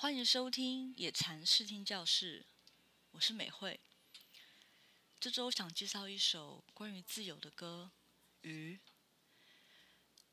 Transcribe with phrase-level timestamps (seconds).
[0.00, 2.46] 欢迎收听野禅视听教室，
[3.10, 3.80] 我是美惠。
[5.18, 7.90] 这周想介绍一首关于自由的歌
[8.48, 8.76] 《鱼》。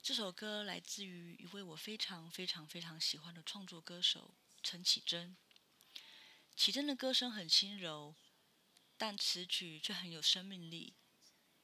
[0.03, 5.35] 这首歌来自于一位我非常非常非常喜欢的创作歌手陈绮贞。
[6.55, 8.15] 绮贞的歌声很轻柔，
[8.99, 10.93] 但词曲却很有生命力，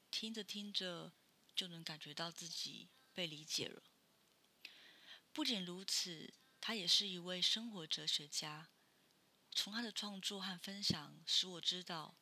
[0.09, 1.13] 听着听着
[1.55, 3.83] 就能感觉到自己被理解了。
[5.31, 6.33] 不仅如此。
[6.61, 8.69] 他也是一位生活哲学家。
[9.51, 12.15] 从他的创作和分享，使我知道，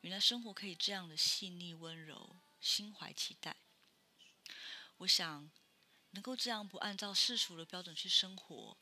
[0.00, 3.56] 原来生活可以这样的细腻温柔，心怀期待。
[4.98, 5.50] 我想，
[6.12, 8.78] 能够这样不按照世俗的标准去生活，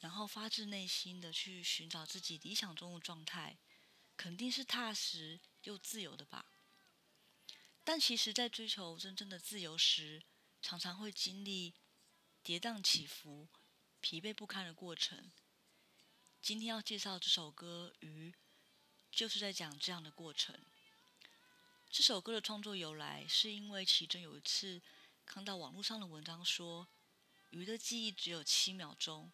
[0.00, 3.58] 然后发自内心的去寻找自己理想中的状态，
[4.16, 6.46] 肯定是踏实又自由的吧。
[7.84, 10.24] 但其实，在追求真正的自由时，
[10.62, 11.74] 常常会经历
[12.42, 13.46] 跌宕起伏。
[14.04, 15.32] 疲惫不堪的过程。
[16.42, 18.32] 今天要介绍这首歌《鱼》，
[19.10, 20.60] 就是在讲这样的过程。
[21.90, 24.82] 这首歌的创作由来，是因为其中有一次
[25.24, 26.86] 看到网络上的文章说，
[27.48, 29.32] 鱼的记忆只有七秒钟，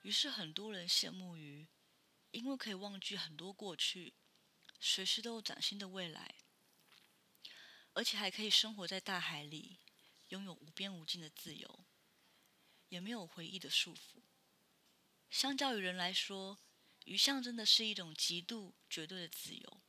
[0.00, 1.68] 于是很多人羡慕鱼，
[2.30, 4.14] 因为可以忘记很多过去，
[4.80, 6.36] 随时都有崭新的未来，
[7.92, 9.78] 而且还可以生活在大海里，
[10.30, 11.84] 拥有无边无尽的自由。
[12.90, 14.20] 也没有回忆的束缚。
[15.30, 16.58] 相较于人来说，
[17.04, 19.80] 鱼象征的是一种极度绝对的自由。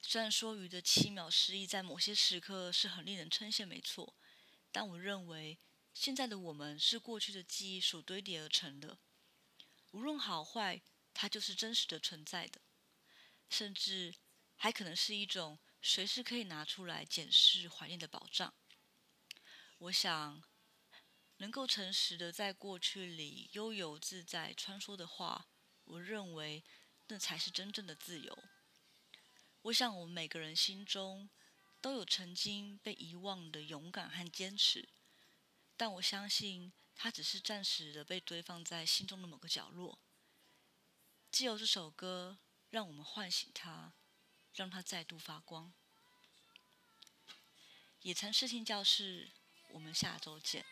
[0.00, 4.14] 虽然说鱼的七秒失忆在某些时刻是很令人称羡，没错，
[4.72, 5.58] 但我认为
[5.94, 8.98] 现在的我们是过去的记忆所堆叠而成的。
[9.92, 10.80] 无论好坏，
[11.12, 12.60] 它就是真实的存在的，
[13.50, 14.14] 甚至
[14.56, 18.54] 还可能是一种随时可以拿出来检视、怀念的宝藏。
[19.78, 20.42] 我想。
[21.42, 25.48] 能够诚实的在过去里悠游自在穿梭的话，
[25.82, 26.62] 我认为
[27.08, 28.44] 那才是真正的自由。
[29.62, 31.28] 我想我们每个人心中
[31.80, 34.88] 都有曾经被遗忘的勇敢和坚持，
[35.76, 39.98] 但我相信它只是暂时的被堆放在心中的某个角落。
[41.32, 42.38] 借由这首歌，
[42.70, 43.94] 让我们唤醒它，
[44.54, 45.74] 让它再度发光。
[48.02, 49.32] 野餐视听教室，
[49.70, 50.64] 我们下周见。